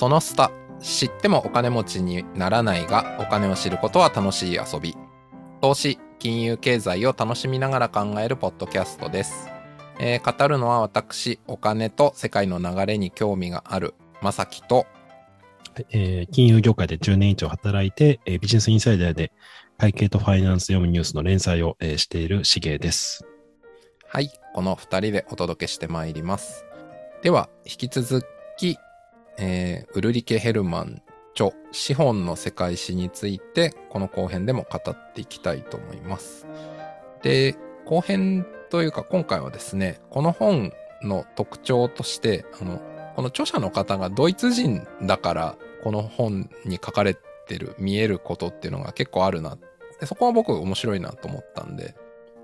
[0.00, 0.50] そのスタ、
[0.80, 4.96] 知ってもお金持ちにならないが、お金を知ることは楽しい遊び。
[5.60, 9.50] 投資、金融経済を楽しみながら考えるポッドキャストです。
[9.98, 13.92] えー、語るのは私、お金と世界の流れに興味がある、
[14.22, 14.86] まさきと、
[15.90, 19.32] えー、金融業界で10年以上働いて、えー、ビジネスインサイダーで
[19.76, 23.26] 会計とファイナンス読むニュースの連載を、えー、しているしげです。
[24.08, 26.64] はい、この2人でお届けしてまいります。
[27.20, 28.26] では、引き続
[28.56, 28.78] き、
[29.40, 36.46] えー、ウルリケ・ヘルマン著資本の世界史について、この後編でも語っていきたいと思います。
[37.22, 40.72] で、後編というか今回はですね、この本
[41.02, 42.82] の特徴として、あの、
[43.16, 49.56] この著者の方がドイツ人だから、この本に書かれてる、見えることっていうのが結構あるな。
[50.00, 51.94] でそこは僕面白いなと思ったんで、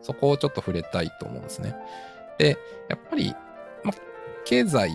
[0.00, 1.74] そこをちょっと触れたいと思うんですね。
[2.38, 2.56] で、
[2.88, 3.34] やっぱり、
[3.82, 3.92] ま、
[4.44, 4.90] 経済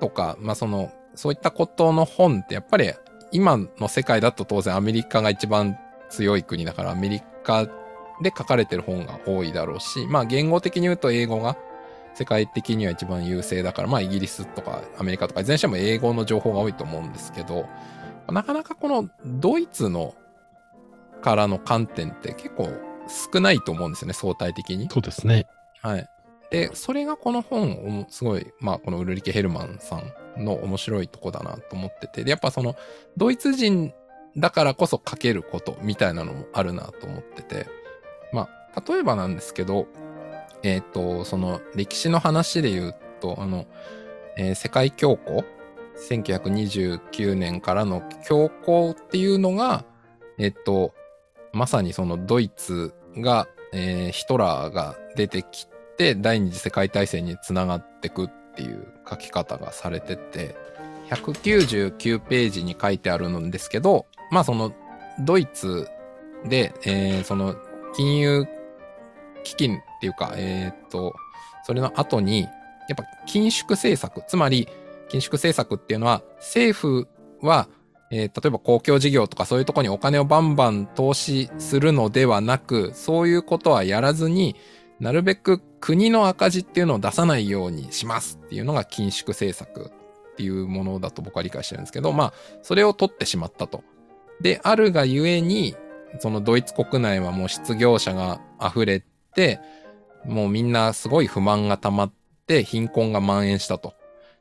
[0.00, 2.92] とか、まあ、その、そういったことの本ってやっぱり
[3.32, 5.76] 今の世界だと当然アメリカが一番
[6.08, 7.66] 強い国だからアメリカ
[8.22, 11.56] で書かれてる本が多いだろうし、まあ言語的に言うと英語が
[12.14, 17.66] 世界的には一番優勢だから、まあイギリスとかアメリカとかいずれにしても英語の情報が多いと思うんですけど、
[18.28, 20.14] なかなかこのドイツの
[21.20, 22.70] からの観点って結構
[23.32, 24.88] 少ないと思うんですよね、相対的に。
[24.88, 25.48] そうですね。
[25.82, 26.08] はい。
[26.52, 32.76] で、それがこの本、すごい、まあこのウルリケ・ヘルマンさんの面白いとこだなと思ってて、で、やっぱその、
[33.16, 33.92] ドイツ人
[34.36, 37.66] だからこそ書けることみたいなのもあるなと思ってて、
[38.32, 39.86] まあ、例えばなんですけど、
[40.62, 43.66] えっ、ー、と、その歴史の話で言うと、あの、
[44.36, 45.44] えー、世界恐慌
[46.08, 49.84] ？1929年からの恐慌っていうのが、
[50.38, 50.94] えっ、ー、と、
[51.52, 55.66] まさにそのドイツが、えー、ヒトラーが出てき
[55.96, 60.56] て、第二次世界大戦につながってくっていう書き方がされてて、
[61.10, 64.72] 199ページに書いてあるんですけど、まあその、
[65.20, 65.88] ドイツ
[66.44, 67.54] で、えー、その、
[67.94, 68.46] 金融
[69.44, 71.14] 基金っていうか、えっ、と、
[71.64, 74.68] それの後に、やっぱ緊縮政策、つまり
[75.08, 77.08] 緊縮政策っていうのは、政府
[77.40, 77.68] は、
[78.10, 84.56] えー、例えば公共事業とかそういうとこにお金をバンバン投資するのではなく、そういうことはやらずに、
[85.00, 89.92] なるべく国の赤字っていうのを出さないようにしますっていうのが緊縮政策
[90.32, 92.32] っていうものだと僕は理解してるんですけど、まあ、
[92.62, 93.84] それを取ってしまったと。
[94.40, 95.76] で、あるがゆえに、
[96.20, 99.02] そのドイツ国内はもう失業者が溢れ
[99.34, 99.60] て、
[100.24, 102.12] もうみんなすごい不満が溜まっ
[102.46, 103.94] て貧困が蔓延したと。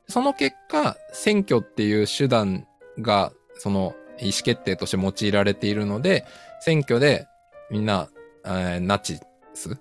[0.08, 2.68] その結果、選挙っていう手段
[3.00, 6.26] が、その意思決定として用いられているので、
[6.62, 7.28] 選挙で
[7.70, 8.10] みんな、
[8.46, 9.20] えー、ナチ
[9.54, 9.78] ス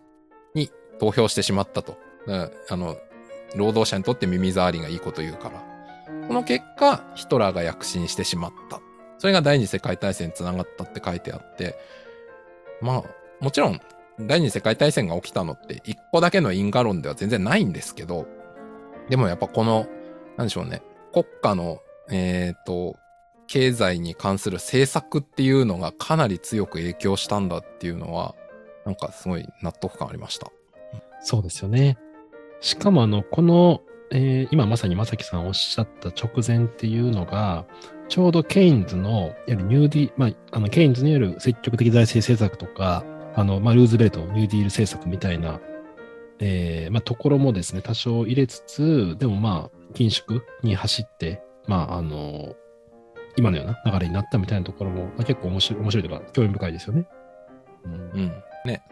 [0.98, 1.98] 投票してしまったと。
[2.68, 2.96] あの、
[3.54, 5.64] 労働者にとって耳障りがいいこと言うから。
[6.26, 8.80] その結果、ヒトラーが躍進してしまった。
[9.18, 11.76] それが第二次世界大戦につながったって書いてあって、
[12.80, 13.04] まあ、
[13.40, 13.80] もちろん、
[14.20, 18.26] 第二次世界大戦が起きたのって一個だけの因果論では全然ないんですけど、
[19.08, 19.86] でもやっぱこの、
[20.36, 20.82] なんでしょうね、
[21.12, 21.80] 国家の、
[22.10, 22.96] えっ、ー、と、
[23.46, 28.34] 経済に関する政策っていうのがかなり強く影響したんだっていうのは、
[28.84, 30.50] なんかすごい納得感ありました。
[31.26, 31.98] そうですよね。
[32.60, 33.82] しかもあの、この、
[34.12, 37.66] えー、今まさに正樹さんおっしゃった直前っていうのが、
[38.08, 43.04] ちょうどケインズの、いわゆるニューディ、まあ、あの、ケインズによる積極的財政政策とか、
[43.34, 45.60] あの、まあ、ルーズベルトのニューディール政策みたいな、
[46.38, 52.54] えー、まあ、ところもですね、多少入れつつ、でもまあ、緊縮に走って、まあ、あの、
[53.36, 57.08] 今のような流れになったみたいなところも、まあ、結構面白い、面白いというか、興味深いですよね。
[57.84, 57.92] うん。
[57.92, 58.32] うん、
[58.64, 58.84] ね。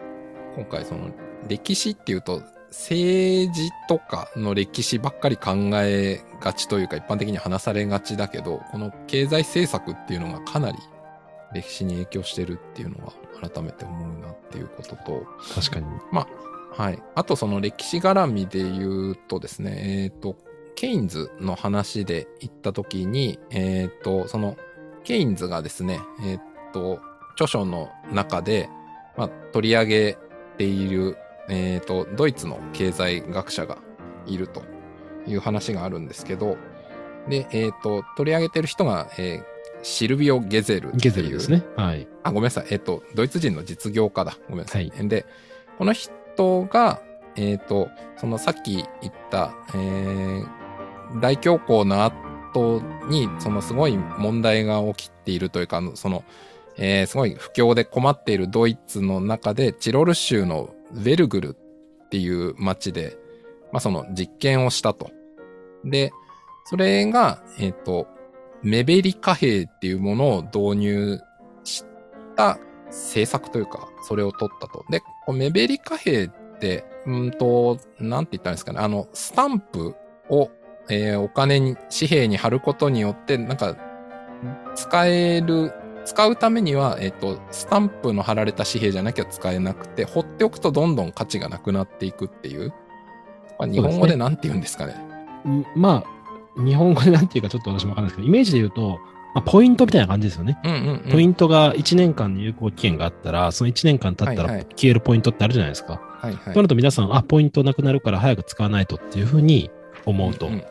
[0.56, 1.10] 今回、その、
[1.48, 10.78] 歴史っていうと、政治とかの歴史ばっかり考えがちというか一般的に話されがちだけど、この経済政策っていうのがかなり
[11.52, 15.26] 歴史に影響してるっていうのは改めて思うなっていうことと。
[15.54, 15.86] 確かに。
[16.10, 16.26] ま
[16.76, 17.02] あ、はい。
[17.14, 20.36] あとその歴史絡みで言うとですね、えっ、ー、と、
[20.74, 24.56] ケインズの話で言ったときに、えっ、ー、と、その、
[25.04, 27.00] ケインズがですね、えっ、ー、と、
[27.34, 28.68] 著書の中で、
[29.16, 30.18] まあ、取り上げ
[30.58, 31.16] ている
[31.48, 33.78] えっ、ー、と、ドイツの経済学者が
[34.26, 34.62] いると
[35.26, 36.56] いう話があるんですけど、
[37.28, 39.44] で、えっ、ー、と、取り上げてる人が、えー、
[39.82, 41.62] シルビオ・ゲゼルゲゼルですね。
[41.76, 42.06] はい。
[42.22, 42.66] あ、ごめんなさい。
[42.70, 44.36] えっ、ー、と、ドイツ人の実業家だ。
[44.48, 44.90] ごめんなさい。
[44.90, 45.26] はい、で、
[45.78, 47.00] この人が、
[47.36, 56.24] えっ、と、そのさっき言った、えー、大恐慌の後に、そのすごい問題が起きているというか、その、
[56.76, 61.56] えー、すごい不況で困っているドイツの中で、チロル州のヴェルグル
[62.04, 63.16] っていう町で、
[63.72, 65.10] まあ、その実験をしたと。
[65.84, 66.12] で、
[66.64, 68.06] それが、えっ、ー、と、
[68.62, 71.20] 目減り貨幣っていうものを導入
[71.64, 71.84] し
[72.34, 74.84] た政策というか、それを取ったと。
[74.88, 78.78] で、この目減り貨幣って、うんと、なんて言ったんですかね。
[78.80, 79.94] あの、スタンプ
[80.30, 80.50] を、
[80.88, 83.76] えーお金に、紙幣に貼ることによって、なんか、
[84.74, 85.72] 使える、
[86.04, 92.72] 使うためには、えっ、と、スタンプの貼られた紙幣じゃなきゃ使えなくて、放っておくとどんどん価値がなくなっていくっていう。
[93.58, 94.94] まあ日本語でなんて言うんですかね。
[95.46, 96.04] んま
[96.56, 98.98] あ、日本語でなんていうかちょっと私もわかんないですけど、イメージで言うと、
[99.34, 100.58] まあ、ポイントみたいな感じですよね。
[100.64, 101.10] うんうん、うん。
[101.10, 106.00] ポイントが1年間の有効期限があったら、その1年間経ったら消えるポイントってあるじゃないですか。
[106.20, 106.44] はいはい。
[106.44, 109.70] となると皆さん、あ、ポイントなくなるから早く使わないとっていうふうに
[110.06, 110.48] 思うと。
[110.48, 110.64] んん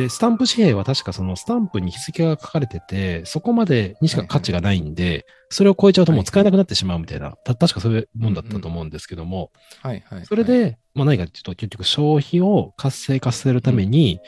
[0.00, 9.50] で、スタンプ紙幣は確かそのスタンプに日付が書かれてて、そこまでにしか価値がないんで、それを超えちゃうともう使えなくなってしまうみたいな、た確かそういうもんだったと思うんですけども、
[9.82, 10.24] はいはい。
[10.24, 14.20] それで、まあ何かっていうと、結局消費を活性化させるために、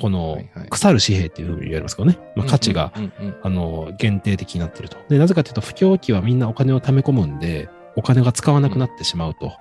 [0.00, 0.68] このはいはい。
[0.68, 4.96] 腐る紙幣っていうふうに言われますけどね、まあ、価値が、うんうんうんあの、限定的になってると。
[5.08, 9.54] で、なぜかというと、不況期はみんなお金を貯め込むんで、お金が使わなくなってしまうと。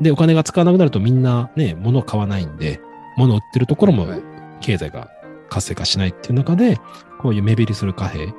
[0.00, 2.80] で、お金が使わなくなるとみんなね、物を買わないんで、
[3.16, 5.10] 物を売ってるところもはい経済が
[5.48, 6.78] 活性化しないっていう中で、
[7.20, 8.32] こういう目減りする貨幣、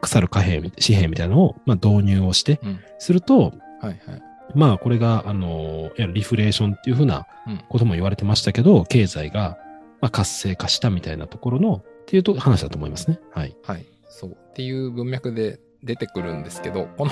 [0.00, 3.50] 腐る貨幣、紙幣みたいなのを、まあ、導入をして、うんすると、は
[3.82, 4.22] いはい。
[4.54, 9.58] まあ、これが、あの、リフレーションっていうふうなうんことも言われてましたけど、経済が、
[10.00, 13.20] まあ、活性化したみたいなところの、っていうと話だと思いますね。
[13.32, 13.56] はい。
[13.62, 13.86] はい。
[14.08, 14.30] そう。
[14.30, 17.10] っていう文脈で出てくるんですけど、この、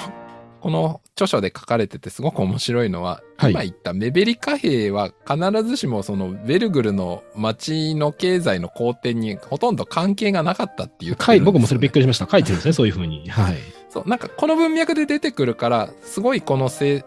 [0.62, 12.29] この著書で書かれててすごく面白いのは、はい今言ったメベリ貨幣は必ずしもそのベルグルの町の経済の好転にほとんど関係がなかったっていう、書い僕もそれびっくりしました。
[12.31, 13.29] 書いてるんですね、そういうふうに。
[13.31, 13.56] はい。
[13.91, 17.05] そう、なんかこの文脈で出てくるから、すごいこのせ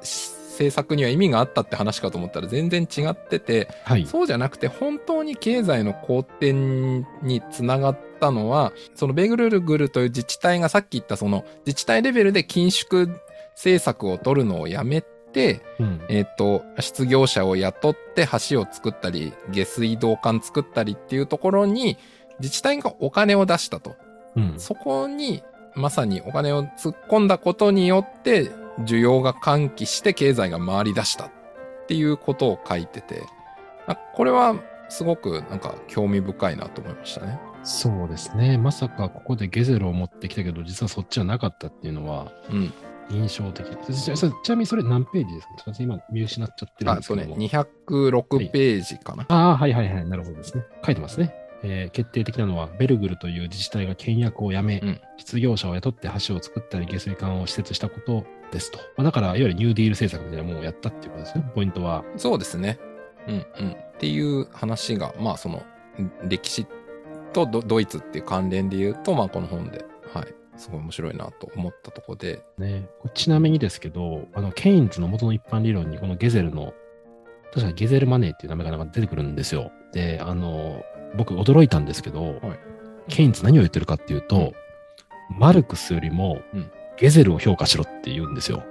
[0.55, 4.05] 政策には意味があったって話かと思ったら全然違ってて、はい。
[4.05, 13.07] そうじゃなくて本当に経済の好転につながったのは、そのベグルグルという自治体がさっき言ったその自治体レベルで緊縮
[13.55, 16.01] 政策を取るのをやめて、うん。
[16.07, 21.97] えっ、と、失業者を雇って橋を作ったり、下水道管作ったりっていうところに
[22.39, 23.95] 自治体がお金を出したと。
[24.35, 24.53] うん。
[24.57, 25.43] そこに
[25.75, 31.31] まさにお金を突っ込んだことによって需要が喚起して経済が回り出したっ
[31.87, 33.23] ていうことを書いてて、
[33.87, 34.55] あこれは
[34.89, 37.39] すごくなんか興味深いなと思いましたね。
[37.63, 38.57] そうですね。
[38.57, 42.73] まさかここでゲゼルを持ってきたけど、実はそっちはなかったっていうのはうん。
[43.09, 43.65] 印象的。
[43.85, 45.71] ちちちなみにそれ何ページですか？
[45.73, 47.23] ちょ今見失っちゃってるんあ、そうね。
[47.25, 47.65] ですけども。
[48.23, 49.25] 206ページかな。
[49.29, 50.05] ああ、はいはいはい。
[50.05, 50.63] なるほどですね。
[50.85, 51.33] 書いてますね。
[51.63, 58.77] えー決定的なのは、ベルグルという自治体が倹約をやめ、うん失業者を雇って橋を作ったり下水管を施設したことですと。
[58.97, 61.45] まあ、だから、いわゆるニューディール政策みたいなものをやったっていうことですね。
[61.55, 62.03] ポイントは。
[62.17, 62.77] そうですね。
[63.27, 63.71] うんうん。
[63.71, 65.63] っていう話が、まあその、
[66.27, 66.67] 歴史
[67.33, 70.27] とドドイツっていう関連で言うと、まあこの本で、はい。
[70.57, 76.73] すごい面白いなと思ったところで、ね、ちなみにですけど、あの、ケインズの元の一般理論にこのゲゼルの、
[77.53, 79.71] 確かゲゼルマネーっていう名前がなんか出てくるんですよ。
[79.93, 80.83] で、あの、
[81.17, 82.41] 僕驚いたんですけど、
[83.07, 84.53] ケインズ何を言ってるかっていうと、
[85.29, 88.63] マルクスよりもうんゲゼルを評価しろって言うんですよ。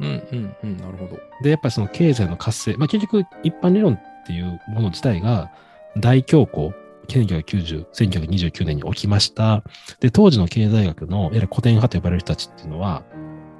[0.00, 1.18] うんうんうん、なるほど。
[1.42, 5.50] で、やっぱりその経済の活性、まあ結局一般理論っていうもの自体が
[5.96, 6.72] 大恐慌、
[7.08, 9.62] 1990、1929年に起きました。
[10.00, 13.04] で、当時の経済学の、いわゆる古典派と呼ばれる人たちっていうのは、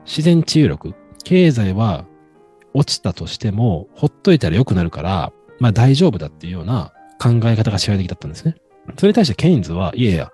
[0.05, 2.07] 自然治癒力、経済は
[2.75, 8.57] 落ちたとしても、ほっといたら良くなるから、まあ大丈夫だっていうような考え方が支配的だったんですね。
[8.97, 10.31] それに対してケインズは、いやいや、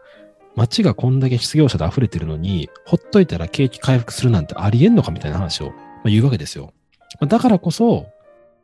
[0.57, 5.73] 街がこんだけ失業者で溢れてるのに、ほっといたら景気回復するなんてありえんのかみたいな話を、ま
[6.07, 6.73] あ、言うわけですよ。
[7.21, 8.07] まあだからこそ、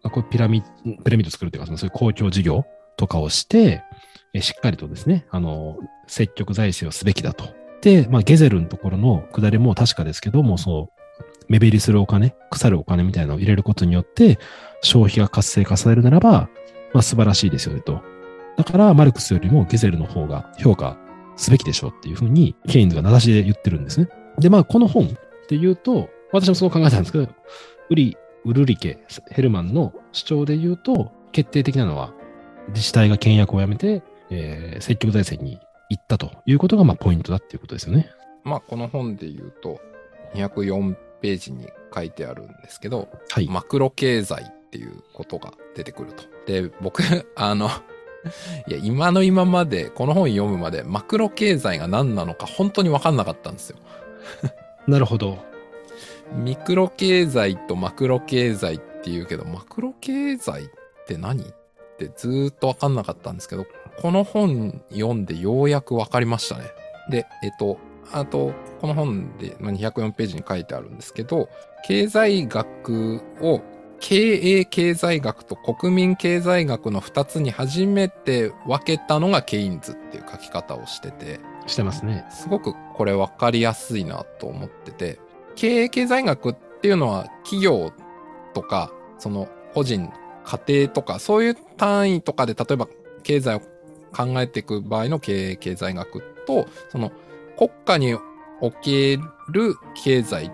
[0.03, 2.65] まあこうピラミッド、ピラミッド作るというか、そういう公共事業
[2.97, 3.83] とかをして、
[4.41, 7.55] しっかりとですね、あの、積極財政をすべきだと。
[7.83, 11.03] で、まあ、ゲゼルのところの下りも確かですけども、そう、
[11.49, 14.39] 目減りするお金、腐るお金みたいなのを入れることによって、
[14.83, 16.49] 消費が活性化されるならば、
[16.93, 18.03] まあ、素晴らしいですよねと。
[18.57, 20.97] だから、マルクスよりもゲゼルの方が評価
[21.37, 24.09] すべきでしょうっていうふうに、ケインズが名指しで言ってるんですね。
[24.39, 25.09] で、まあ、この本っ
[25.49, 27.29] ていうと、私もそう考えたんですけど、
[27.91, 28.99] ウリ、ウルリケ、
[29.31, 32.13] ヘルマンの主張で言うと、決定的なのは、
[32.69, 38.11] 自治体が倹約をやめて、えー積極財政に行ったということが、まあ、ポイントだっていうことですよね。
[38.45, 39.81] まあこの本で言うと、
[40.35, 43.49] 204ページに書いてあるんですけど、はい。
[43.49, 46.25] マクロ経済っていうことが出てくると。
[46.47, 47.03] で、僕、
[47.37, 47.69] あの、
[48.69, 53.79] いや、今の今まで、この本読むまで、マクロ経済が何なのか本当にわかんなかったんですよ。
[54.87, 55.39] なるほど。
[56.33, 60.67] ミクロ経済とマクロ経済って言うけど、マクロ経済っ
[61.07, 61.43] て何？
[61.43, 61.45] っ
[61.99, 63.65] てずーっとわかんなかったんですけど、
[64.01, 66.65] この本読んでようやくわかりましたね。
[67.11, 67.79] で、えっと、
[68.13, 71.49] あと、この本でまあ204ページに書いてあるんですけど、
[71.87, 73.63] 経済学を
[74.01, 82.25] 経営経済学と国民経済学の二つに初めて分けたのがケインズっていう書き方をしてて、してますね。
[82.31, 85.19] すごくこれ分かりやすいなと思ってて、
[85.55, 87.93] 経営経済学っていうのは企業
[88.55, 90.11] とか、その個人、
[90.45, 92.89] 家庭とか、そういう単位とかで例えば
[93.23, 93.63] 経済を
[94.13, 97.13] 考えていく場合の経営経済学と、その
[97.57, 98.17] 国家に
[98.61, 100.51] おける経済っ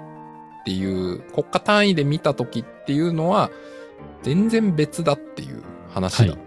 [0.64, 3.50] ていう国家単位で見た時っていうのは
[4.22, 6.38] 全然別だっていう話だと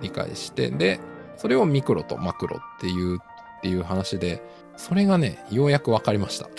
[0.00, 1.00] 理解して、で、
[1.36, 4.42] それをミクロとマクロっていうっていう話で、
[4.76, 6.46] それがね、ようやくわかりました。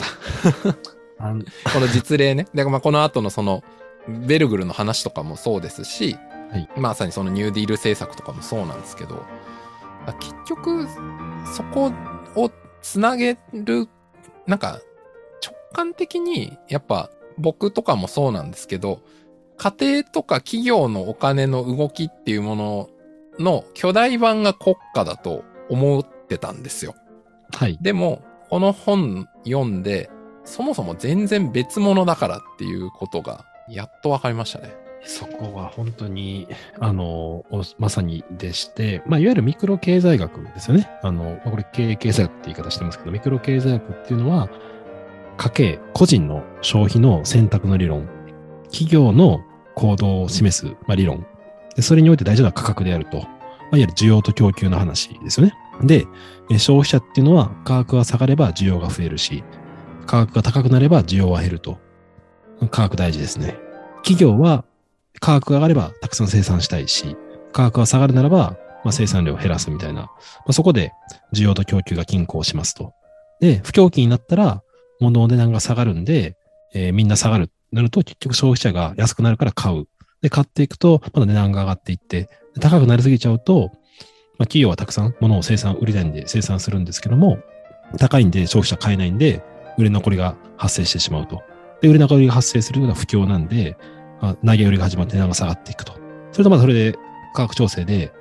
[1.74, 2.48] この実例ね。
[2.54, 3.64] で、まあ、この後のその、
[4.08, 6.18] ベルグルの話とかもそうですし、
[6.52, 9.26] はいまさにそのニューディール政策とかもそうなんですけど、
[10.06, 10.88] あ結局、
[11.54, 11.92] そこ
[12.36, 13.88] をつなげる、
[14.48, 14.80] なんか、
[15.46, 19.02] 直感的に、やっぱ僕とかもそうなんですけど、
[19.58, 22.90] 家庭とか企業のお金の動きっていうもの
[23.40, 26.96] の巨大版が国家だと思ってたんですよ。
[27.52, 27.78] はい。
[27.82, 30.10] でも、この本読んで、
[30.44, 34.83] そもそも全然別物だからっていうことが、やっとわかりましたね。
[35.06, 36.48] そこは本当に、
[36.80, 37.46] あの、
[37.78, 40.90] まさにでして、まあ、いわゆるミクロ経済学ですよね。
[41.02, 44.50] あの、これ経営経済学って言い方してますけど、ミクロ経済学っていうのは、
[45.38, 48.08] 家計、個人の消費の選択の理論、
[48.72, 49.42] 企業の
[49.76, 51.26] 行動を示す、まあ、理論。
[51.76, 53.18] で、それにおいて大事な価格であると。
[53.18, 55.54] まあ、いわゆる需要と供給の話ですよね。
[55.82, 56.06] で、
[56.60, 59.44] 消費者っていうのは価格が下がれば需要が増えるし、
[60.06, 61.80] 価格が高くなれば需要は減ると。
[62.70, 63.58] 価格大事ですね。
[64.04, 64.64] 企業は
[65.24, 67.16] 価格が上がればたくさん生産したいし、
[67.54, 70.02] 価格が下がるならば、まあ、生産量を減らすみたいな。
[70.02, 70.12] ま
[70.48, 70.92] あ、そこで
[71.34, 72.94] 需要と供給が均衡しますと。
[73.40, 74.62] で、不況期になったら、
[75.00, 76.36] 物の値段が下がるんで、
[76.74, 77.50] えーみんな下がる。
[77.72, 79.88] なると、結局消費者が安くなるから買う。
[80.22, 82.28] で、買っていくと、まだ値段が上がっていって、
[82.60, 83.74] 高くなりすぎちゃうと、まあ、
[84.40, 87.38] 企業はたくさん物を生産、売りたいんで生産するんですけども、
[87.98, 89.42] 高いんで消費者買えないんで、
[89.78, 91.42] 売れ残りが発生してしまうと。
[91.82, 93.78] で、売れ残りが発生するのが不況なんで、
[94.24, 95.92] まあ、投げ売りが始まって値段が下がっていくと。
[96.32, 96.98] それとまあそれで
[97.34, 98.14] 価格調整で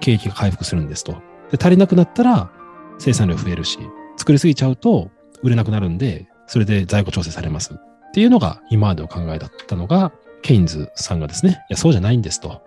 [0.00, 1.12] 景気が回復するんですと。
[1.52, 2.50] で、足りなくなったら
[2.98, 3.78] 生産量増えるし、
[4.16, 5.10] 作りすぎちゃうと
[5.42, 7.74] 売れなくなるんで、それで在庫調整されます。
[7.74, 7.76] っ
[8.14, 12.62] ていうのが今までの考えだったのが、ケインズさんがですね、いや、そうじゃないんですと。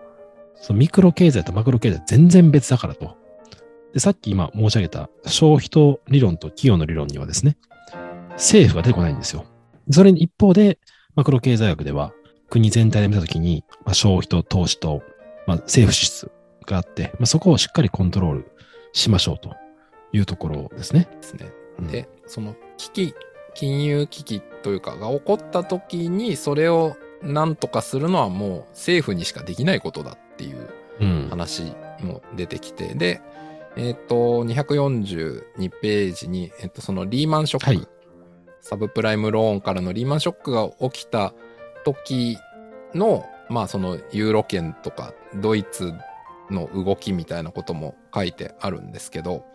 [0.53, 3.17] そのミクロ経済とマクロ経済全然別だからと。
[3.91, 7.57] で、さっき今申し上げた消費と理論と企業の理論にはですね、
[8.33, 9.45] 政府が出てこないんですよ。
[9.89, 10.77] それに一方で、
[11.15, 12.13] マクロ経済学では
[12.53, 15.01] 国全体で見たときに、まあ、消費と投資と、
[15.47, 16.31] まあ、政府支出
[16.67, 18.51] があって、まあ、そこをしっかりコントロール
[18.91, 19.55] しましょうと
[20.11, 21.07] いうところですね。
[21.19, 21.51] ですね。
[21.79, 23.15] うんで、その危機、
[23.55, 30.69] 金融危機というかが起こった時にそれを何とかするのはもう政府にしかできないことだっていう
[31.01, 31.27] うん。
[31.31, 33.19] 話も出てきて、で、
[33.75, 37.87] えっ、と、242ページに、えっ、と、そのリーマンショック、はい
[38.63, 41.33] サブプライムローンからのリーマンショックが起きた
[41.83, 42.37] 時
[42.93, 45.93] の、まあそのユーロ圏とかドイツ
[46.49, 49.45] の動きみたいなことも書いてあるんですけど、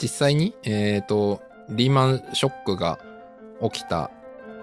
[0.00, 2.98] 実際に、えっ、と、リーマンショックが
[3.62, 4.10] 起きた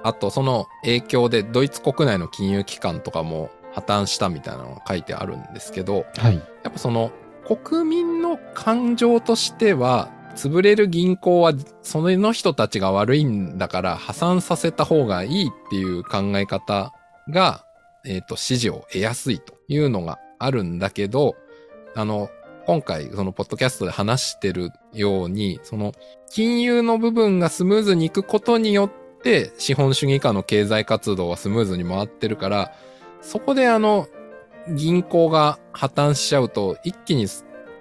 [0.03, 6.35] 後、その影響でドイツ国内の金融機関とかも破綻したみたいなのが書いてあるんですけど、はい。
[6.35, 7.11] やっぱその
[7.45, 11.53] 国民の感情としては、潰れる銀行は
[11.83, 16.91] その人たちが悪いんだから破産させた方がいいっていう考え方
[17.29, 17.65] が、
[18.05, 21.35] えっ、と、支持を得やすいというのがあるんだけど、
[21.95, 22.29] あの、
[22.65, 25.93] 今回そのポッドキャストで話してるように、その
[26.29, 32.73] 金融の部分がスムーズにいくことによって資本主義下の経済活動はスムーズに回ってるから、
[33.21, 34.07] そこであの、
[34.69, 37.27] 銀行が破綻しちゃうと、一気に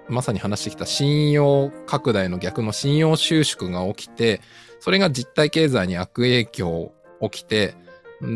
[0.09, 4.41] まさに話してきた信用拡大の逆の信用収縮が起きて、
[4.79, 7.75] それが実体経済に悪影響起きて、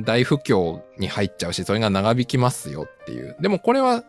[0.04, 3.36] 大不況に入っちゃうし、それが長引きますよっていう。
[3.40, 4.04] でもこれは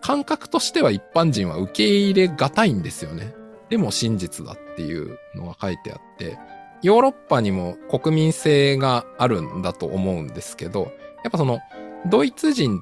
[0.00, 3.34] 感覚としては一般人は受け入れがたいんですよね。
[3.70, 6.38] でも真実だっていうのが書いてあって、
[6.82, 11.60] ヨーロッパにも国民性があるんだと思うんですけど、やっぱその
[12.10, 12.80] ドイツ人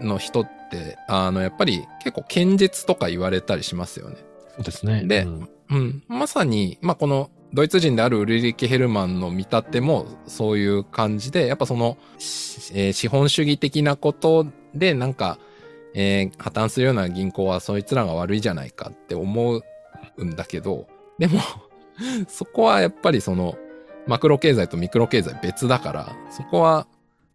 [0.00, 4.16] の人って、あの、やっぱり結構堅実とか言われたりしますよね。
[4.56, 5.04] そうですね。
[5.04, 6.02] でうんうん。
[6.08, 11.98] まさに、まあ、このドイツ人であるウルリケ・ヘルマンの見立てもそういう感じで、やっぱその、
[12.72, 15.38] えー資本主義的なことでなんか、
[15.94, 19.62] えー破綻するような銀行はそいつらが悪いじゃないかって思
[20.16, 20.86] うんだけど、
[21.18, 21.40] でも、
[22.26, 23.56] そこはやっぱりその、
[24.06, 26.86] マクロ経済とミクロ経済別だから、そこは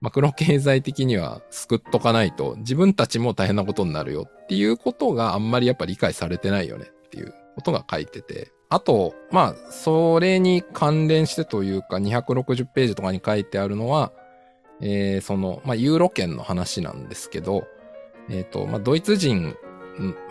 [0.02, 8.52] マクロ経済的には救っとかないと自分たちも大変なことになるよっていうことがあんまりやっぱ理解されてないよねっていうことが書いてて。
[8.70, 14.12] あと、まあ、それに関連してというか260ページとかに書いてあるのは、
[14.82, 17.66] えー、その、まあ、ユーロ圏の話なんですけど、
[18.30, 19.56] えっ、と、まあ、ドイツ人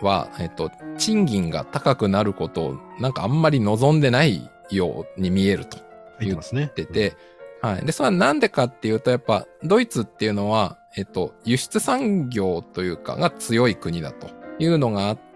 [0.01, 5.79] は、えっ、と、賃金が高くなることをなんかあんまり望んでないように見えると。
[6.19, 7.15] 言ってて、
[7.61, 7.85] はい。
[7.85, 14.29] で、それはなんでかっていうと、やっぱ、ドイツっていうのは、えっと、輸出産業というか、が強い国だと
[14.59, 15.26] いうのがあって、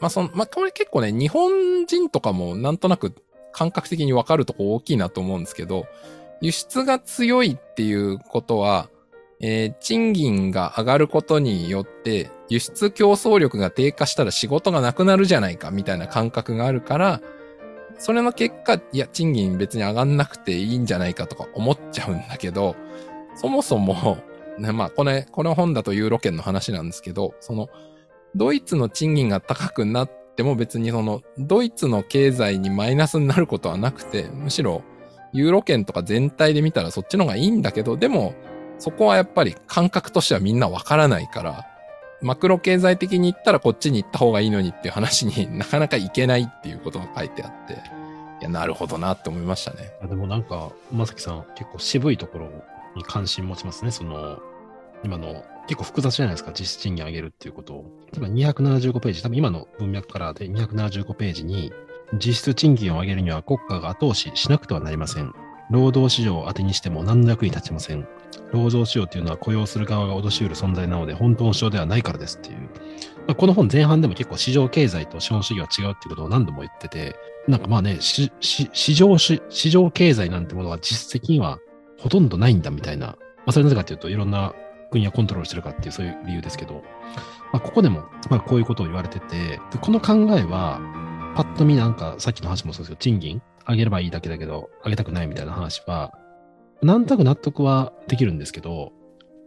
[0.00, 3.12] まあ、その、まあ、これ結構ね、日本人とかもなんとなく
[3.52, 5.86] 感覚的にわかるとこ大きいなと思うんですけど、
[6.40, 8.88] 輸出が強いっていうことは、
[9.40, 17.20] えー賃金が上がることによって、輸出競争力が低下したら仕事がなくなるじゃないか、みたいな感覚があるから、
[17.98, 22.74] それの結果、いや、賃金別に上がんなくていいんじゃないかとか思っちゃうんだけど、
[23.36, 24.18] そもそも、
[24.58, 27.68] ね、まあ、これ、この本だとユーロ圏の話なんですけど、その、
[28.34, 34.82] ドイツの賃金が高くなっても別にその、ドイツの経済にマイナスになることはなくて、むしろ、
[35.32, 38.34] ユーロ圏とか全体で見たらそっちの方がいいんだけど、でも、
[38.78, 41.66] そこはやっぱり感覚としてはみんなわからないから、
[42.22, 47.76] マクロ経済的に言ったらこっちに行った方がいいのにっていう話に なかなかいけないっていうことが書いてあって、い
[48.44, 49.92] や、なるほどなって思いましたね。
[50.08, 52.48] でもなんか、まさきさん、結構渋いところ
[52.96, 53.90] に関心持ちますね。
[53.90, 54.38] その、
[55.04, 57.84] 今の、結構複雑じゃないですか、実質賃金上げるっていうことを。
[58.12, 61.72] 例えば275ページ、多分今の文脈からで275ページに、
[62.14, 65.32] 実質賃金を上げるには国家が後押ししなくてはなりません。
[65.70, 68.06] 労働市場を当てにしても何の役に立ちません。
[68.52, 72.56] 労働市場というのは雇用する側が脅し得る存在なので、本当の市場ではないからですっていう。
[73.26, 77.16] まあこの本前半でも結構市場経済と資本主義は違うっていうことを何度も言ってて、
[77.48, 78.30] なんかまあね、市
[78.94, 81.58] 場、市場経済なんてものは実質的には
[81.98, 83.06] ほとんどないんだみたいな。
[83.06, 84.52] まあそれなぜかというといろんな
[84.92, 86.84] 国がコントロールしてるかっていうそういう理由ですけど、
[87.52, 90.80] まあここでもまあこういうことを言われてて、でこの考えは
[91.34, 96.12] パッと見なんかさっきの話もそうですけど、賃金上げればいいだけだけど、上げたくないみたいな話は、
[96.82, 98.92] なんとなく納得はできるんですけど、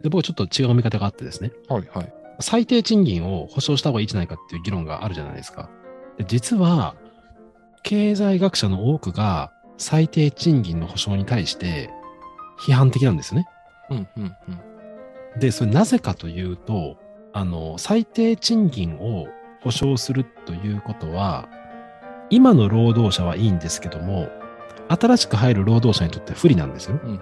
[0.02, 2.12] で僕はちょっと違う見方があってですね、はいはい。
[2.40, 5.70] 最低賃金を保障した方がいいんじゃないかっていう議論があるじゃないですか。
[6.18, 6.96] で実は、
[7.82, 11.90] 経済学者の多くが最低賃金の保障に対して
[12.58, 13.46] 批判的なんですよね。
[13.90, 14.60] うんうんうん。
[15.38, 16.96] で、それなぜかというと、
[17.32, 19.26] あの、最低賃金を
[19.62, 21.48] 保障するということは、
[22.30, 24.28] 今の労働者はいいんですけども、
[24.88, 26.98] 新しく入る労働者にとって不利なんですよ。
[27.02, 27.18] うんうん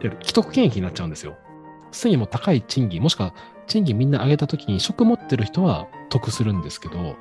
[0.00, 1.36] で既得権益になっちゃうんですよ。
[1.92, 3.34] すでにもう高い賃金、もしくは
[3.66, 7.16] 賃金みんな上げたときに職持ってる人は得するんですけど、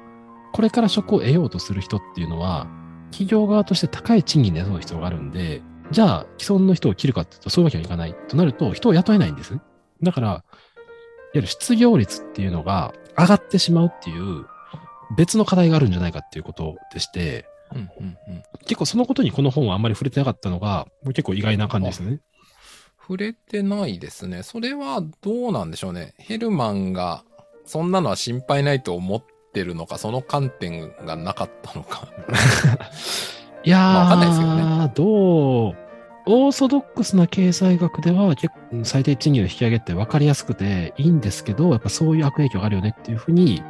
[0.53, 2.67] これから職を得ようとする人っていうのは、
[3.12, 9.60] 企業側として高い賃金で雇う必要があるんで、じゃあ既存の人を切るかっていうとそういうわけにはいかないとなると人を雇えないんです。
[10.01, 10.43] だから、いわ
[11.33, 14.45] ゆる失業率っていうのが上がってしまうっていう
[15.15, 18.43] 別の課題があるんじゃないかっていうことでして、うんうんうん。
[18.62, 22.19] 結構そのことにこの本はあんまり触れてなかったのが、結構意外な感じですね。
[22.99, 24.43] 触れてないですね。
[24.43, 26.13] それはどうなんでしょうね。
[26.17, 27.23] ヘルマンが
[27.65, 32.07] そんなのは心配ないと思ってるのか、その観点がなかったのか。
[33.63, 35.88] いやー、まあわかんないですけどねどう、
[36.31, 43.63] オーソドックスな経済学では結構最低賃金の引き上げって分かりやすくていいんですけど、やっぱそういう悪影響があるよねっていうふうに、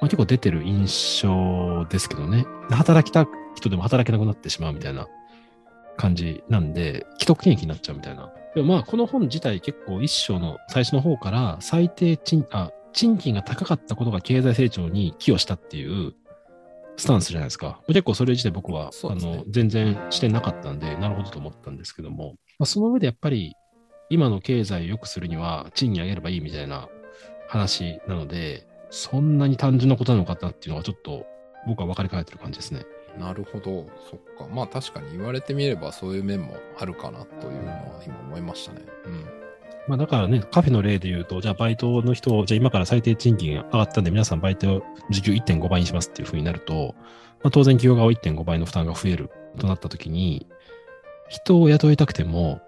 [0.00, 2.46] まあ、結構出てる印象ですけどね。
[2.70, 3.26] 働きた
[3.56, 5.08] 人でも働けなくなってしまうみたいな
[5.96, 8.30] 感じなんで、既得権益になっちゃうみたいな。
[8.54, 16.14] でもまあ、この本自体結構一章の最初の方から最低賃、あ、賃金が高かったことが経済成長に寄与したっていう
[17.00, 17.80] スタンスじゃないですか。
[17.86, 23.54] 結構それ自体僕は、ねあの全然してなかったんで、なるほどと思ったんですけども、まあ、その上でやっぱり
[24.10, 26.88] 今の経済を良くするには賃金上げればいいみたいな
[27.48, 31.24] 話なので、そんなに単純なことなのかなっていうのはちょっと
[31.66, 32.84] 僕は分かりかねてる感じですね。
[33.18, 33.86] なるほど。
[34.10, 34.46] そっか。
[34.54, 38.82] まあ確かに言われてみればそういう面もあるかなというのは今思いましたね。
[39.06, 39.49] うん。
[39.90, 46.94] まあだからね、カフェの例で言うと、じゃあバイトの人を、じゃあ今から最低賃金上がったんで皆さんバイト時給1.5倍にしますっていう風になると、
[47.42, 50.46] まあ当然企業側は1.5倍の負担が増えるとなった時に、
[51.28, 52.60] 人を雇いたくても、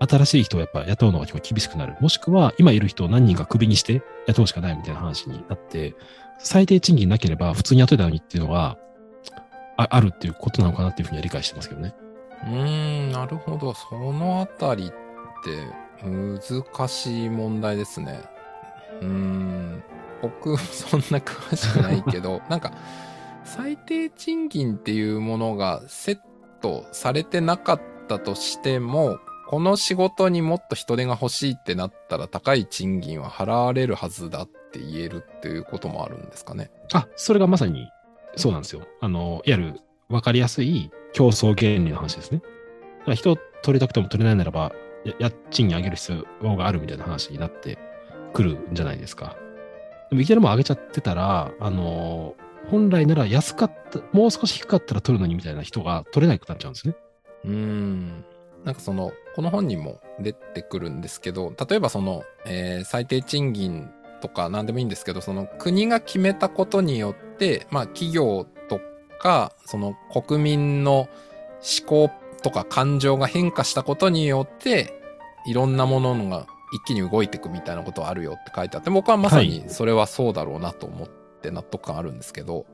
[0.00, 1.94] 新しい人をやっぱ雇うのが結構厳しくなる。
[2.00, 5.94] もしくは今いる人を何人かクビにして雇うしかないみたいな話になって、
[6.38, 8.76] 最低賃金なければ普通に雇えたのにっていうのが
[9.76, 11.94] ああるっていうことなのかなっていうふうには理解してますけどね。
[12.42, 13.72] うーん、なるほど。
[13.74, 18.20] そのあたりって難しい問題ですね。
[19.00, 19.82] うーん。
[20.22, 22.72] 僕、 そんな詳しくないけど、 なんか、
[23.44, 26.18] 最低賃金っていうものがセッ
[26.60, 36.70] トされてなかったとしても、この仕事にもっと人手が欲しいってなったら高い賃金は払われるはずだって言えるっていうこともあるんですかね。
[36.92, 37.88] あ、それがまさに
[38.36, 38.82] そうなんですよ。
[39.00, 42.38] あの、いわゆる分かりやすい競争原理の話ですね。
[42.38, 42.44] だ
[43.06, 44.72] から人を取りたくても取れないならば、
[45.18, 47.78] や賃上げる必要があるみたいな話になって
[48.32, 49.36] くるんじゃないですか。
[50.10, 52.34] でもいきなりも上げちゃってたら、あの、
[52.68, 56.94] 本来なら安かった、もう少し低かったら取るのにみたいな人が取れなくなっちゃうんですね。
[57.44, 58.24] うん。
[58.64, 68.80] なんかその、この本にも出てくるんですけど、例えばその、えー最低賃金とか何でもいいんですけど、その国が決めたことによって、まあ企業と
[69.18, 71.08] か、その国民の
[71.80, 72.10] 思考
[72.42, 75.00] とか感情が変化したことによって、
[75.46, 82.66] いろんなものが一気に動いていくみたいなことあるよって書いてあって、僕はまさにそれはそうだろうなと思って納得感あるんですけど、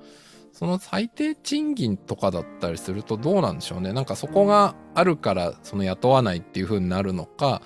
[0.52, 3.92] その最低賃金とかだったりするとどうなんでしょうね。
[3.92, 7.62] なんかそこがあるからその雇わないっていう風になるのか、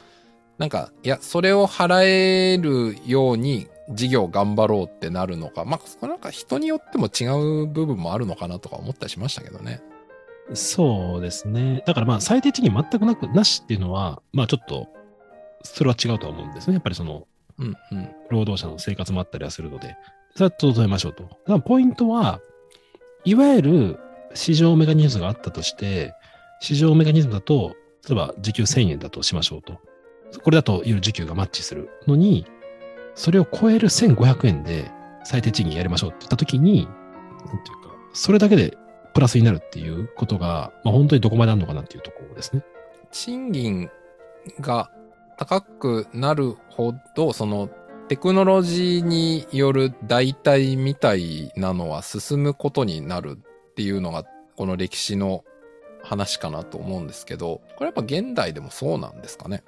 [0.59, 5.65] なんか、いや、それを払えるように事業頑張ろうってなるのか。
[5.65, 7.25] まあ、そこなんか人によっても違
[7.63, 9.81] う部分もあるのかなとか思ったりしましたけどね。
[10.55, 11.83] そうですね。
[11.87, 14.89] だからまあ最低賃金全くなく、なしっていうのは、まあちょっと、
[15.63, 16.75] それは違うとは思うんですね。
[16.75, 17.27] やっぱりその、
[17.59, 18.09] うんうん。
[18.31, 19.97] 労働者の生活もあったりはするので、
[20.35, 21.25] それは整えましょうと。
[21.25, 22.41] だからポイントは、
[23.25, 23.99] いわゆる
[24.35, 26.15] 市場メカニズムがあったとして、
[26.61, 27.75] 市場メカニズムだと、
[28.09, 29.79] 例えば時給1000円だとしましょうと。
[30.43, 32.47] これだといわゆる時給がマッチするのに、
[33.15, 34.91] それを超える1500円で
[35.25, 36.91] 最低賃金やりましょうって言ったときに、な
[37.55, 38.77] んていうか、それだけで
[39.15, 42.63] プラスになるっていうことが、まあ本当にどこまであるのかなっていうところですね。
[43.11, 43.91] 賃金
[44.61, 44.91] が
[45.37, 47.69] 高くなるほど、その
[48.09, 54.25] テクノロジーによる代替みたいなのは進むことになるっていうのが、
[54.57, 55.45] この歴史の
[56.03, 59.63] 話かなと思うんですけど、これやっぱ現代でもそうなんですかね？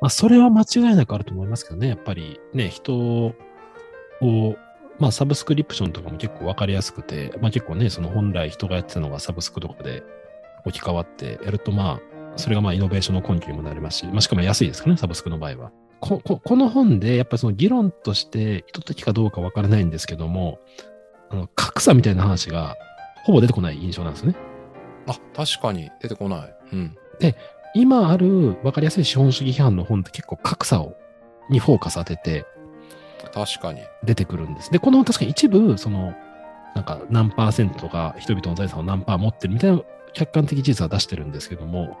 [0.00, 1.88] まあ、それは間違いなくあると思いますけどね。
[1.88, 3.34] やっぱりね、人を、
[5.00, 10.02] まあ、サブスクリプションとかも結構わかりやすくて、まあ結構ね、その本来人がやってたのがサブスクとかで
[10.64, 12.00] 置き換わってやると、まあ、
[12.36, 15.72] それがまあイノベーションの根拠にもなりますし、まあしかも安いですからね、サブスクの場合は。
[16.00, 20.58] こここの本で、やっぱりその議論として意図的かどうかわからないんですけども、
[21.30, 22.76] あの格差みたいな話が
[23.24, 24.34] ほぼ出てこない印象なんですね。
[25.06, 26.54] あ、確かに出てこない。
[26.72, 26.96] うん。
[27.74, 30.96] 今ある分かりやすい資本主義批判の本って結構格差を
[31.50, 32.44] にフォーカス当てて
[33.28, 33.80] 確かに。
[34.04, 34.70] 出てくるんです。
[34.70, 36.14] で、この本確かに一部、その、
[36.74, 41.98] なんか何パーセントが人々の財産を何パー持ってるみたいな客観的事実は出してるんですけども、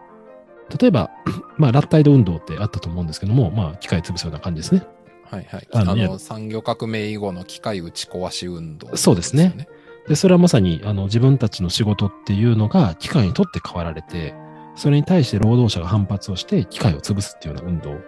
[0.80, 1.10] 例えば、
[1.58, 4.82] まあ、ラッタイド運動ってあったと思うんですけども、まあ、機械潰すような感じですね。
[5.24, 5.68] はいはい。
[5.72, 9.68] あの、あの産業革命以後の機械打ち壊し運動、そうですね。
[10.08, 14.34] で、それはまさに、あの、自分たちの仕事っていうのが機械にとって変わられて、
[14.74, 17.98] それに対して労働者が反発をして機械を潰すっていうような運動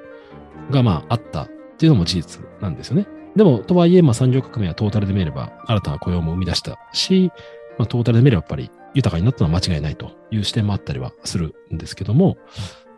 [0.71, 1.49] が、まあ、あった
[1.83, 3.09] っていうのも事実なんですよね。
[3.35, 7.33] でも、とはいえ、まあ、産業革命はトータルで見れば、新たな雇用も生み出したし、
[7.77, 12.37] まあ、トータルで見ればやっぱり豊かになったのは間違いないという視点もあったりはするんですけども、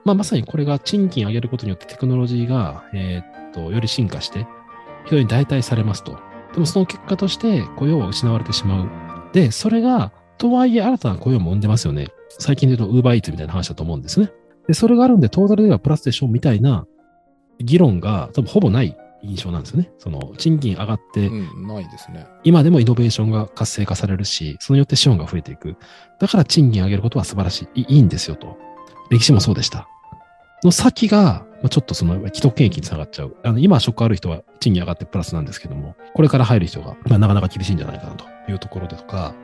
[0.05, 4.47] まあ、まさにこれが賃金上げることによってテクノロジーが、えーっと、より進化して、
[5.07, 6.19] 人に代替されますと。
[6.53, 8.89] でもその結果として雇用は失われてしまう。
[9.33, 12.09] で、それが、とはいえ新たな雇用も生んでますよね。
[12.29, 14.31] 最近で言うと Uber Eats みたいな話だと思うんですね。
[14.67, 16.87] で、それがあるんでトータルではプラスでしょみたいな
[17.59, 19.91] 議論が多分ほぼない印象なんですよね。
[19.99, 22.27] その賃金上がって、うん、ないですね。
[22.45, 25.77] 今でもイノベーションが活性化されるし、それによって資本が増えていく。
[26.21, 28.57] だから賃金上げることは素晴らしい、いいいんですよと。
[29.11, 29.89] 歴史もそうでした。
[30.63, 33.37] の先が、まあちょっとその既得権益につながっちゃう。
[33.43, 39.35] あの今、職ある人は賃金上がってプラスなんですけども、これから入る人が、まあ、なかなか厳しいんじゃないかなというところでとか、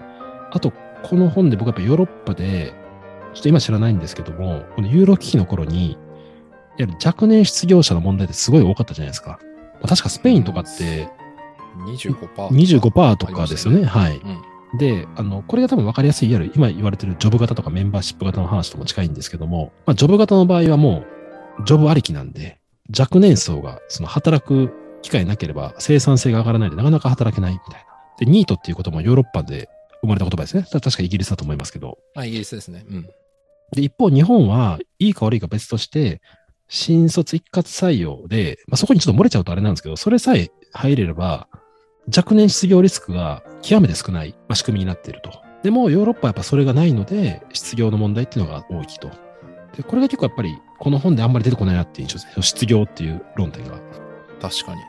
[0.50, 2.74] あと、この本で僕はやっぱヨーロッパで、
[3.32, 5.96] ちょっと今知らないんですけども、このユーロ危機の頃に、
[6.78, 9.38] いわゆる若年失業者の問題ってすごい多かったじゃないですか。
[9.74, 11.08] まあ確かスペインとかって
[11.78, 12.48] 25%。
[12.48, 13.84] 25%とかですよね。
[13.84, 14.18] はい。
[14.18, 14.78] うん。
[14.78, 21.04] で、あの、これが多分分かりやすい、いわゆる今言われてるジョブ型とかメンバーシップ型の話とも近いんですけども、まあ、ジョブ型の場合はも
[21.58, 22.60] う、ジョブありきなんで、
[22.96, 27.86] 若年層がその働く機会なければ生産性が上がらないでなかなか働けないみたいな。
[28.18, 29.68] で、ニートっていうこともヨーロッパで
[30.02, 30.64] 生まれた言葉ですね。
[30.64, 31.98] た確かイギリスだと思いますけど。
[32.14, 32.84] あ、イギリスですね。
[32.88, 33.02] うん。
[33.72, 36.20] で、一方、日本はいいか悪いか別として、
[36.70, 41.48] 新卒一括採用で、まあ、そこにちょっと漏れちゃうとあれなんですけど、それさえ入れれば、
[42.16, 45.32] 若年失業リスクが極めて少ない、まあ、仕組みになっていると。
[45.64, 49.10] でも、ヨーロッパはやっぱそれがないので、失業の問題っていうのが大きいと。
[49.76, 52.42] で、これが結構やっぱり、この本であんまり出てこないなっていう印象ですね。
[52.42, 53.78] 失業っていう論点が。
[54.40, 54.80] 確かに。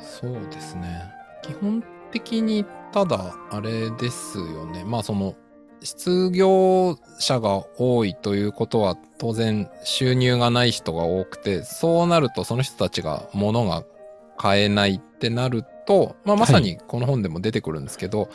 [0.00, 1.02] そうですね。
[1.42, 4.84] 基本的に、ただ、あれですよね。
[4.84, 5.34] まあその、
[5.82, 13.84] 失業者が多いということは当然収入がない人が多くて、そうなるとその人たちが物が
[14.36, 18.28] 買えないってなると、まあまさにこの本でも出てくるんですけど、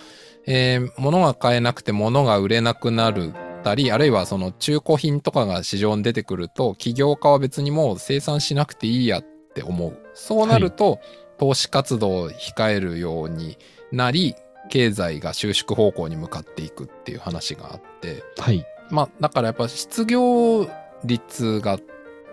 [0.48, 3.34] えー物が買えなくて物が売れなくなる
[3.66, 9.98] たり、あるいはその中古品とかが市場に出てくると、起業家は別にもう生産しなくていいやって思う。
[10.14, 11.00] そうなると、
[11.40, 13.58] 投資活動を控えるように
[13.92, 14.36] なり、
[14.70, 18.66] 経済が収縮方向に向かっていくっていう話があって、はい。
[18.90, 20.68] まあ、だからやっぱ失業
[21.04, 21.80] 率が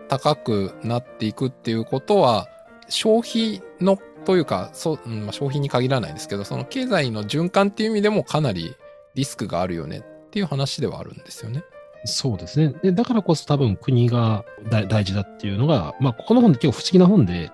[0.08, 2.48] 高くなっていくっていうことは、
[2.88, 8.74] 消費の、というか、そう、うんまあ、消費に限らないですけど、その経済の循環っていう意味でもかなり
[9.14, 11.64] リスクがあるよねっていう話ではあるんですよね。
[12.04, 12.74] そうですね。
[12.82, 17.50] で、だからこそ多分国が大大事だっていうのが、まあ、この本って結構不思議な本で、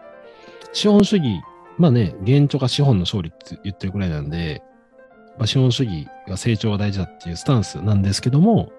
[0.73, 1.41] 資本主義、
[1.79, 4.63] まあね、現状が資本の勝利って言ってるくらいなんで、
[5.39, 8.73] まあ、資本主義が成長が大事だっていうスタンスなんですけども、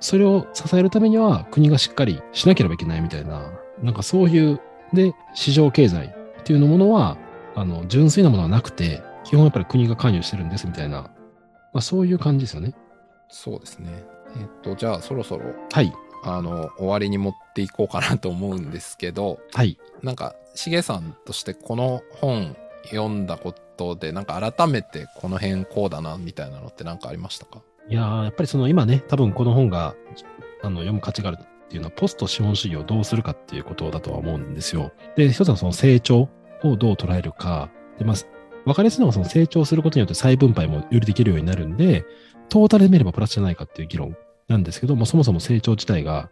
[0.00, 4.60] それを支えるためには国がしっかりしなければいけないみたいな、なんかそういう、
[4.92, 7.18] で、市場経済っていうのものは、
[7.54, 11.10] あの、純粋なものはなくて、基本やっぱり国が関与してるんですみたいな、ま
[11.74, 12.74] あそういう感じですよね。
[13.28, 13.90] そうですね。
[14.40, 15.92] えっと、じゃあそろそろ、はい。
[16.36, 19.78] あの、終わりに持っていこうかなと思うんですけど、はい。
[20.02, 27.62] なんか、しげさんとしてこの本読んだことで、なんか改めてこの辺こうだな、みたいなのってなんかありましたか？
[27.88, 29.94] いやーやっぱりその今ね、多分この本が
[30.62, 34.92] あの読む価値があるっていうのは、ポスト資本主義をどうするかっていうことだとは思うんですよ。
[35.16, 36.28] で、一つはその成長
[36.64, 37.70] をどう捉えるか。
[37.98, 38.16] で、まあ、
[38.64, 42.04] 分かりやすいのはその成長することによって再分配もよりできるようになるんで、
[42.48, 44.16] トータルで見ればプラスじゃないかっていう議論
[44.48, 46.30] なんですけど、まあ、そもそも成長自体が、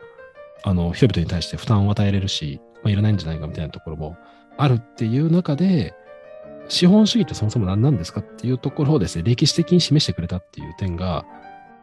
[0.64, 4.16] あの、人々に対して負担を与えれるし、まあ、いらないんじゃないかみたいなところも
[4.57, 5.94] あるっていう中で、
[6.68, 11.24] 資本主義ってそもそも何なんですかっていうところをですね、歴史的に示してくれたっていう点が、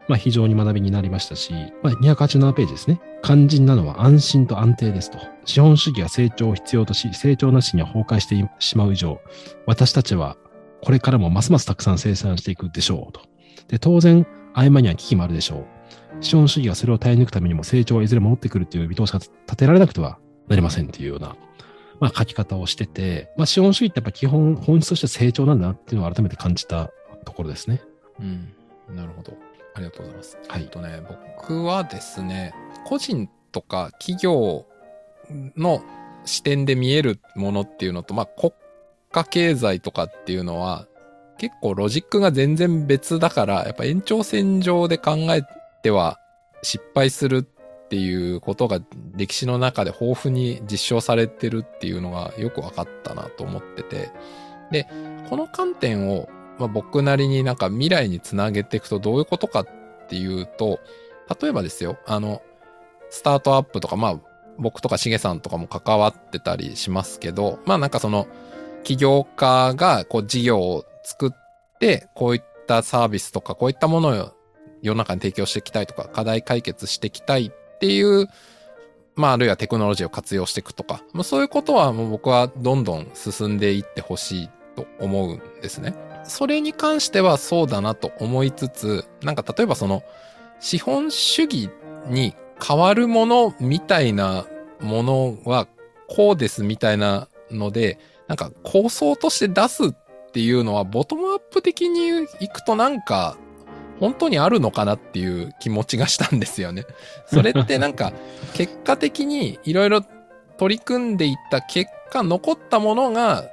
[0.06, 3.00] まあ非常に学びになりましたし、まあ287ページですね。
[3.22, 5.18] 肝心なのは安心と安定ですと。
[5.46, 9.20] 資本主義は成長を必要とし、成長なしには崩壊してしまう以上、
[9.66, 10.36] 私たちは
[10.82, 13.22] これからもますますたくさん生産していくでしょうと。
[13.68, 15.73] で、当然、合間には危機もあるでしょう。
[16.20, 20.18] 資本主義がそれを耐え抜くためにも成長はいずれ戻ってくるという見通しが立てられなくては
[20.48, 21.36] なりませんっていうような、
[22.00, 26.90] まあ書き方をしてて、まあ資本主義ってやっぱ基本、本質として成長なんだなっていうのを改めて感じた
[27.24, 27.82] ところですね。
[28.20, 28.52] うん。
[28.94, 29.36] なるほど。
[29.74, 30.38] ありがとうございます。
[30.46, 34.66] はいとね、僕はですね、個人とか企業
[35.56, 35.82] の
[36.24, 38.52] 視点で見えるものっていうのと、まあ国
[39.10, 40.86] 家経済とかっていうのは、
[41.38, 45.42] 結構ロジックが全然別だから、やっぱ延長線上で考え
[45.84, 46.18] ては
[46.62, 48.80] 失敗するっていうことが
[49.14, 54.10] 歴史の中で豊富に実証されてるっていうのがよく分かったなと思ってて。
[54.72, 54.88] で、
[55.28, 59.68] この観点を、まあ、僕なりになんか未来につなげていくとどういうことかっ
[60.08, 60.80] ていうと、
[61.40, 62.42] 例えばですよ、あの、
[63.10, 64.20] スタートアップとか、まあ
[64.56, 68.26] 僕とかしげさんとかも関わってたりしますけど、まあなんかその、
[68.84, 74.33] 起業家がこう事業を作って、こういったサービスとか、こういったものを
[74.84, 78.28] 世の中に提供していきたいとか、課題解決していきたいっていう、
[79.16, 85.94] まああるいはテクノロジーを活用していくとか、まあそういうことはもう僕はどんどん進んでいってほしいと思うんですね。
[86.24, 90.02] それに関してはそうだなと思いつつ、なんか例えばその、
[90.60, 91.70] 資本主義
[92.06, 94.46] に変わるものみたいな
[94.80, 95.66] ものは
[96.08, 99.90] こうですみたいなので、なんか構想として出すっ
[100.32, 103.36] ていうのはボトムアップ的にいくとなんか
[104.00, 106.84] 本当にあるのかなっていう気持ちがしたんですよね。
[107.26, 108.12] それってなんか
[108.54, 110.02] 結果的にいろいろ
[110.58, 113.50] 取り組んでいった結果残ったものが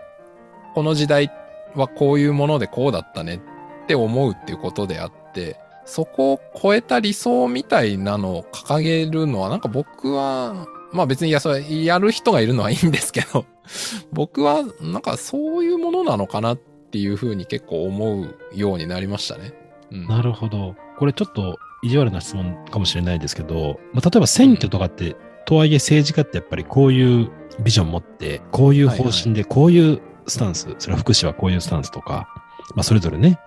[0.73, 1.32] この時代
[1.75, 13.45] はこういうものでこうだったねって思うっていうことであって、そこを超えた理想みたいなのを掲げるのはなんか僕は、まあ別にいや、それやる人がいるのはいいんですけど、
[14.12, 19.54] 僕はなんかそういうものなのかなっていうふうに結構思うようになりましたね。
[19.91, 20.08] うん。
[20.08, 20.75] なるほど。
[20.97, 27.30] これちょっと意地悪な質問かもしれないですけど、まあ、例えば選挙とかって、とはいえ政治家ってやっぱりこういう
[27.63, 32.27] ビジョン持って、こういう方針で、こういうスタンス、それは福祉はこういうスタンスとか、
[32.75, 33.39] まあそれぞれね、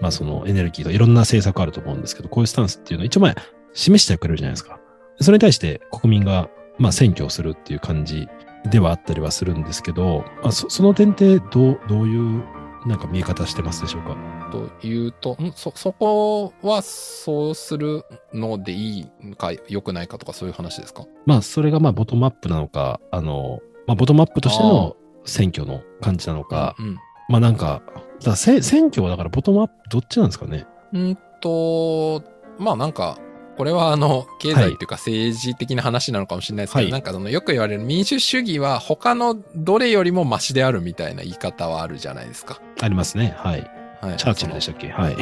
[0.00, 3.34] まあそのエネルギーといろんな政策あると思うんですけど、こういうスタンスっていうのを一応前
[3.74, 4.80] 示してくれるじゃないですか。
[5.20, 8.28] それに対して国民がまあ選挙をするっていう感じ
[8.70, 12.42] ではあったりはするんですけど、まあ、そその点ってどう、どういう
[12.86, 14.16] なんか見え方してますでしょうか？
[14.50, 15.52] というと、ん？
[15.54, 21.04] そ、そこはそうするのでいいか良くないかとかそういう話ですか？
[21.26, 26.96] まあ、それがまあ、ボトムアップなのか、あの、まあ、ボトムアップとしての選挙の感じなのか、うん。
[27.28, 27.82] まあなんか、
[28.24, 30.66] だ選挙はだからボトムアップどっちなんですかね？
[30.92, 32.22] うんと、
[32.58, 33.18] まあなんか、
[33.60, 42.58] これはあの、経済っていうか政治的な話なのかもしれないですけど、はいなんかそのよく言われる民主主義は他のどれよりもマシであるみたいな言い方はあるじゃないですか。
[42.80, 43.34] ありますね。
[43.36, 43.70] はい。
[44.00, 44.16] はい。
[44.16, 44.88] チャーチルでしたっけ？
[44.88, 45.16] はい。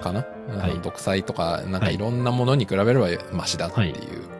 [0.00, 0.24] かな、
[0.60, 3.96] はいうん独裁とか、なんかはいいろんなものに比べればマシだっていう。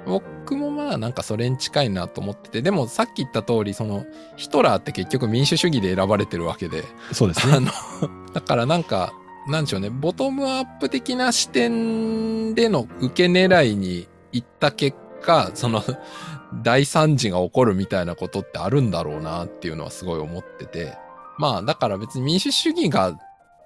[0.07, 7.67] 僕もまあなんかそれに近いなと思ってて、でもさっき言った通り、そのヒトラーって結局民主主義で選ばれてるわけで、そうですあね。
[7.67, 9.13] の、だからなんか、
[9.47, 15.83] なんでしょうね、ボトムアップ的な視点での受け狙いに行った結果、その、
[16.63, 20.97] 大惨事が起こるみたいなことってあるんだろうなっていうのはすごい思ってて。
[21.39, 23.19] まあ、だから別に民主主義が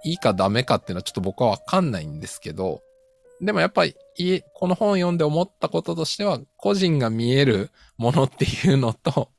[0.04, 2.82] いいかダメかっていうのはちょっと僕はわかんないんですけど、
[3.40, 3.94] でもやっぱり、
[4.54, 9.30] この本読んで思ったこととしては、個人が見えるものっていうのと、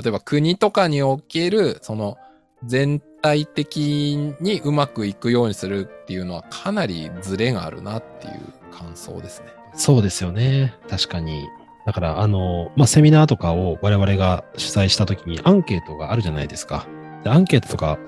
[0.00, 2.16] 例えば国とかにおける、その、
[2.64, 8.34] 全体的にうまくいくようにするっていうのはかなりズレがあるなっていう
[8.70, 9.46] 感想ですね。
[9.74, 10.74] そうですよね。
[10.90, 11.48] 確かに。
[11.86, 16.86] だから、あの、まあ、セミナーとかを我々が主催したときにアンケートがあるじゃないですか。
[17.22, 17.98] でアンケートとか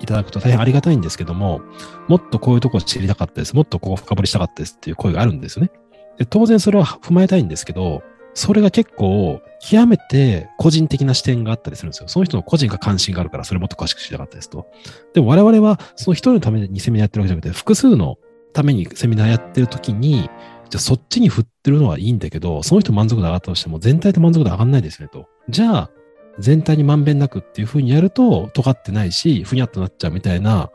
[0.00, 1.62] いただくと大変ありがたいんですけども、
[2.06, 3.56] もっとこういうとこ知りたかったです。
[3.56, 5.70] もっとここ深掘りしたかったですっていう声があるんですよね。
[6.18, 8.02] で当然それは踏まえたいんですけど、
[8.38, 12.06] それが結構極めて個人的な視点があったりするんですよ。
[12.06, 14.68] その人の個人が関心があるからそれもっと詳しく知りたかったですと。
[15.12, 18.16] でも我々はその一人のためにセミナーやってるわけじゃなくて、複数の
[18.52, 20.30] ためにセミナーやってるときに、
[20.70, 25.26] じゃあそっちに振ってるのはいいんだけど、その人満足度上がったとしても全体で満足度上がんないですねと。
[25.48, 25.90] じゃあ、
[26.38, 30.70] 全体にまんべんなくっていう風にやると、尖ってないし、ふにゃっとなっちゃうみたいな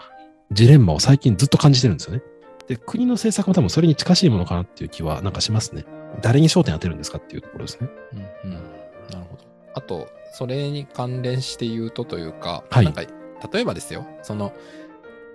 [0.52, 2.23] ジレンマを最近ずっと感じてるんですよね。
[2.67, 5.86] で、国の政策も多分それに近しいものかなっていう気はなんかしますね。
[6.21, 7.89] 誰に焦点当てるんですかっていうところですね。
[8.13, 8.54] うんうん。
[9.12, 9.43] なるほど。
[9.73, 13.02] あと、それに関連して言うとというか、はいなんか、
[13.52, 14.54] 例えばですよ、その、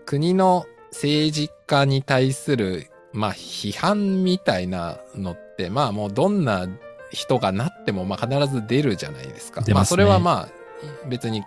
[0.07, 6.67] 国の政治家に対する、まあ、批判みたいなのって、まあ、もうどんな
[7.11, 9.61] 人がなっても、まあ、必ず出るじゃないですか。
[9.61, 11.43] まあ、出ますねそれはまあ、別に、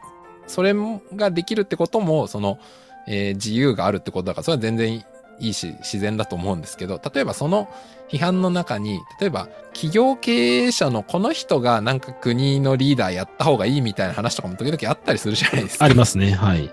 [0.47, 0.75] それ
[1.15, 2.59] ができるってことも、その、
[3.07, 5.03] えー自由があるってことだから、それは全然
[5.41, 7.67] いいし、自然だと思うんですけど、例えばその
[8.09, 15.85] 批判の中に、例えば企業経営者のこの人がなんか国のリーダーやった方がいいみたいな話とかも時々あったりするじゃないですか。
[15.85, 16.31] ありますね。
[16.31, 16.69] はい。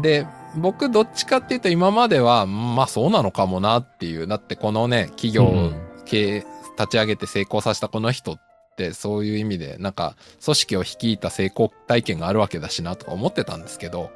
[0.00, 4.26] で、僕どっちかっていうと今までは、まあそうなのかもなっていう。
[4.26, 6.46] だってこのね、企業うん経営
[6.78, 8.40] 立ち上げて成功させたこの人っ
[8.76, 14.10] てそういう意味でなんか組織を率いた成功体験があるわけだしなとか思ってたんですけど、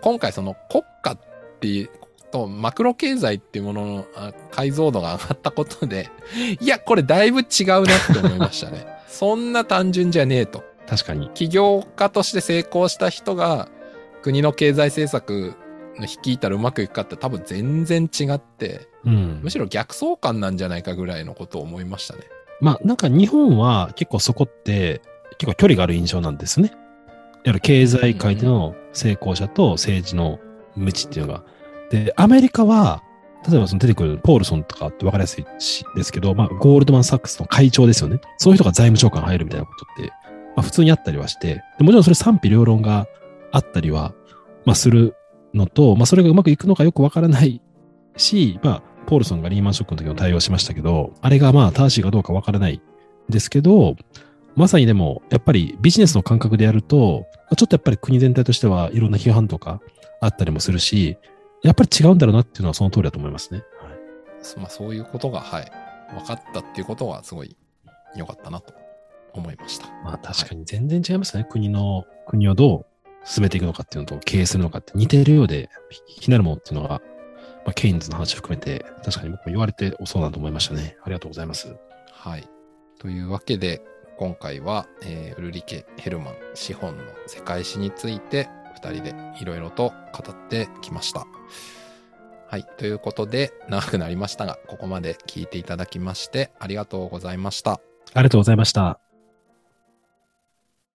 [0.00, 1.18] 今回その国家っ
[1.60, 1.90] ていう
[2.32, 6.10] とマクロ経済っていうもののあ解像度が上がったことで、
[6.60, 8.86] いや、これだいぶ違うなって思いましたね。
[9.06, 10.64] そんな単純じゃねえと。
[10.88, 11.28] 確かに。
[11.34, 13.68] 起業家として成功した人が
[14.22, 15.54] 国の経済政策
[15.98, 19.50] の率いたらうまくいくかって多分全然違って、うんむ。
[19.50, 22.22] しろ逆相関なんじゃないかぐらいのことを思いましたね。
[22.60, 25.02] まあ、なんか日本は結構そこって
[25.38, 26.68] 結構距離がある印象なんですね。
[26.68, 26.76] いわ
[27.46, 30.38] ゆる経済界での成功者と政治の
[30.76, 31.42] 無知っていうのが。
[31.92, 33.02] で、アメリカは、
[33.48, 38.20] 例えばその出てくるポールソンとかって分かりやすいしですけど、まあ、ゴールドマン・サックスの会長ですよね。
[38.38, 40.10] そういう人が財務長官入るみたいなことって、
[40.56, 43.06] まあ、普通にあったりはして、もちろんそれ賛否両論が
[43.50, 44.14] あったりは、
[44.64, 45.16] まあ、する
[45.52, 47.60] のと、まあ、それがうまくいくのかよくわからない
[48.16, 52.80] し、まあ、ポールソンがリーマンショックの時も対応しましたけど、あれがまあ正しいかどうかわからない
[53.28, 53.96] ですけど、
[54.54, 57.26] まさにでも、やっぱりビジネスの感覚でやると、
[57.56, 59.80] ちょっとやっぱり国全体としてはいろんな批判とか
[60.20, 61.16] あったりもするし、
[61.62, 63.64] やっぱり違うんだろうなっていうのはその通りだと思いますね。
[63.80, 63.92] はい
[64.58, 65.70] まあそういうことが、はい、
[66.14, 67.56] 分かったっていうことはすごい
[68.16, 68.74] 良かったなと
[69.32, 69.86] 思いました。
[70.04, 71.46] まあ確かに全然違いますね。
[71.48, 72.86] 国の、国をどう
[73.24, 75.70] 進めていくのかっていうのと経営するのかって似ているようで、
[76.20, 77.00] 気になるものっていうのが、
[77.64, 80.96] まあ、ケインズの話含めて、確かに僕も言われてそうだと思いましたね。
[81.02, 81.76] ありがとうございます。
[82.12, 82.48] はい。
[82.98, 83.82] というわけで、
[84.18, 91.26] 今回は、えーウルリケ・ヘルマン資本の世界史について2人でいろいろと語ってきました。
[92.48, 92.66] はい。
[92.76, 97.80] ということで、長くなりましたが、ここまで聞いていただきましてありがとうございました。
[98.14, 99.11] ありがとうございました。